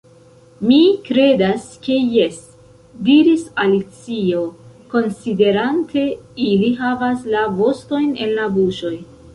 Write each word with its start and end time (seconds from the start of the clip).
"Mi 0.69 0.77
kredas 1.09 1.67
ke 1.87 1.97
jes," 2.13 2.39
diris 3.09 3.43
Alicio, 3.65 4.41
konsiderante. 4.95 6.09
"Ili 6.51 6.75
havas 6.83 7.31
la 7.37 7.47
vostojn 7.61 8.13
en 8.27 8.37
la 8.41 8.53
buŝoj.» 8.59 8.95